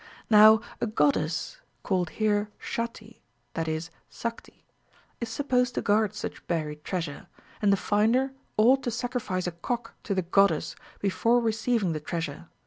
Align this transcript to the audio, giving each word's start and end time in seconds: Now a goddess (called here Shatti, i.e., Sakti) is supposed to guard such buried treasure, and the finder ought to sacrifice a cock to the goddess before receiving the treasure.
Now 0.31 0.61
a 0.81 0.87
goddess 0.87 1.61
(called 1.83 2.09
here 2.17 2.49
Shatti, 2.59 3.21
i.e., 3.55 3.81
Sakti) 4.09 4.65
is 5.19 5.29
supposed 5.29 5.75
to 5.75 5.81
guard 5.83 6.15
such 6.15 6.47
buried 6.47 6.83
treasure, 6.83 7.27
and 7.61 7.71
the 7.71 7.77
finder 7.77 8.33
ought 8.57 8.81
to 8.81 8.89
sacrifice 8.89 9.45
a 9.45 9.51
cock 9.51 9.93
to 10.05 10.15
the 10.15 10.23
goddess 10.23 10.75
before 11.01 11.39
receiving 11.39 11.91
the 11.91 11.99
treasure. 11.99 12.47